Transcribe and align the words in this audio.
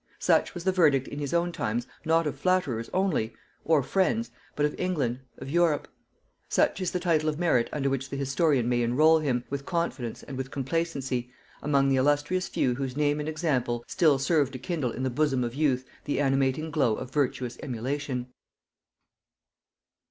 Such 0.17 0.55
was 0.55 0.63
the 0.63 0.71
verdict 0.71 1.07
in 1.07 1.19
his 1.19 1.31
own 1.31 1.51
times 1.51 1.85
not 2.05 2.25
of 2.25 2.35
flatterers 2.35 2.89
only, 2.91 3.35
or 3.63 3.83
friends, 3.83 4.31
but 4.55 4.65
of 4.65 4.73
England, 4.79 5.19
of 5.37 5.47
Europe; 5.47 5.87
such 6.49 6.81
is 6.81 6.89
the 6.89 6.99
title 6.99 7.29
of 7.29 7.37
merit 7.37 7.69
under 7.71 7.87
which 7.87 8.09
the 8.09 8.17
historian 8.17 8.67
may 8.67 8.81
enroll 8.81 9.19
him, 9.19 9.43
with 9.51 9.67
confidence 9.67 10.23
and 10.23 10.37
with 10.37 10.49
complacency, 10.49 11.31
among 11.61 11.87
the 11.89 11.97
illustrious 11.97 12.47
few 12.47 12.73
whose 12.73 12.97
name 12.97 13.19
and 13.19 13.29
example 13.29 13.83
still 13.85 14.17
serve 14.17 14.49
to 14.53 14.57
kindle 14.57 14.89
in 14.91 15.03
the 15.03 15.11
bosom 15.11 15.43
of 15.43 15.53
youth 15.53 15.85
the 16.05 16.19
animating 16.19 16.71
glow 16.71 16.95
of 16.95 17.11
virtuous 17.11 17.59
emulation. 17.61 18.25